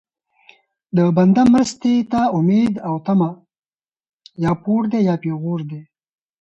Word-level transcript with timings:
د 0.97 0.99
بنده 1.17 1.43
مرستې 1.53 1.93
ته 2.11 2.21
امید 2.37 2.73
او 2.87 2.95
طمع 3.05 3.31
یا 4.43 4.51
پور 4.63 4.81
دی 4.91 4.99
یا 5.07 5.15
پېغور 5.23 5.59
دی 5.69 5.81